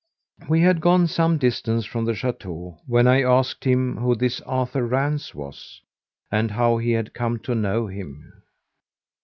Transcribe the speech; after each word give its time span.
We 0.49 0.61
had 0.61 0.81
gone 0.81 1.05
some 1.05 1.37
distance 1.37 1.85
from 1.85 2.05
the 2.05 2.15
chateau 2.15 2.79
when 2.87 3.05
I 3.07 3.21
asked 3.21 3.65
him 3.65 3.97
who 3.97 4.15
this 4.15 4.41
Arthur 4.47 4.83
Rance 4.83 5.35
was, 5.35 5.79
and 6.31 6.49
how 6.49 6.77
he 6.79 6.93
had 6.93 7.13
come 7.13 7.37
to 7.41 7.53
know 7.53 7.85
him. 7.85 8.41